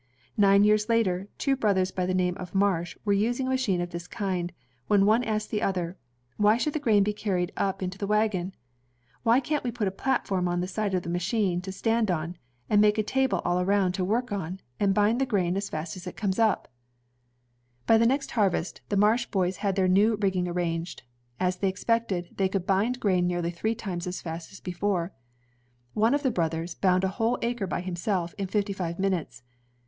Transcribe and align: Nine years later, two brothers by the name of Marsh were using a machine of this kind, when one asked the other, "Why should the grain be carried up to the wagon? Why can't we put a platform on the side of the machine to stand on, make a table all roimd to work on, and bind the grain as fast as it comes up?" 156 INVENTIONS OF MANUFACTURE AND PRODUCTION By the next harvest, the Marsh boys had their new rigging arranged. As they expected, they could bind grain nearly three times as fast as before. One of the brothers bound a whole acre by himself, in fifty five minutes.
Nine 0.35 0.63
years 0.63 0.89
later, 0.89 1.27
two 1.37 1.55
brothers 1.55 1.91
by 1.91 2.07
the 2.07 2.15
name 2.15 2.35
of 2.37 2.55
Marsh 2.55 2.97
were 3.05 3.13
using 3.13 3.45
a 3.45 3.51
machine 3.51 3.81
of 3.81 3.91
this 3.91 4.07
kind, 4.07 4.51
when 4.87 5.05
one 5.05 5.23
asked 5.23 5.51
the 5.51 5.61
other, 5.61 5.95
"Why 6.37 6.57
should 6.57 6.73
the 6.73 6.79
grain 6.79 7.03
be 7.03 7.13
carried 7.13 7.51
up 7.55 7.77
to 7.81 7.87
the 7.99 8.07
wagon? 8.07 8.55
Why 9.21 9.39
can't 9.39 9.63
we 9.63 9.69
put 9.71 9.87
a 9.87 9.91
platform 9.91 10.47
on 10.47 10.59
the 10.59 10.67
side 10.67 10.95
of 10.95 11.03
the 11.03 11.09
machine 11.09 11.61
to 11.61 11.71
stand 11.71 12.09
on, 12.09 12.37
make 12.67 12.97
a 12.97 13.03
table 13.03 13.43
all 13.45 13.63
roimd 13.63 13.93
to 13.93 14.03
work 14.03 14.31
on, 14.31 14.59
and 14.79 14.95
bind 14.95 15.21
the 15.21 15.25
grain 15.27 15.55
as 15.55 15.69
fast 15.69 15.95
as 15.95 16.07
it 16.07 16.17
comes 16.17 16.39
up?" 16.39 16.67
156 17.85 17.85
INVENTIONS 17.85 17.85
OF 17.85 17.85
MANUFACTURE 17.85 17.85
AND 17.85 17.85
PRODUCTION 17.85 17.85
By 17.85 17.97
the 17.99 18.09
next 18.09 18.31
harvest, 18.31 18.81
the 18.89 18.97
Marsh 18.97 19.25
boys 19.27 19.57
had 19.57 19.75
their 19.75 19.87
new 19.87 20.15
rigging 20.15 20.47
arranged. 20.47 21.03
As 21.39 21.57
they 21.57 21.69
expected, 21.69 22.29
they 22.37 22.49
could 22.49 22.65
bind 22.65 22.99
grain 22.99 23.27
nearly 23.27 23.51
three 23.51 23.75
times 23.75 24.07
as 24.07 24.23
fast 24.23 24.51
as 24.51 24.59
before. 24.59 25.11
One 25.93 26.15
of 26.15 26.23
the 26.23 26.31
brothers 26.31 26.73
bound 26.73 27.03
a 27.03 27.07
whole 27.19 27.37
acre 27.43 27.67
by 27.67 27.81
himself, 27.81 28.33
in 28.39 28.47
fifty 28.47 28.73
five 28.73 28.97
minutes. 28.97 29.43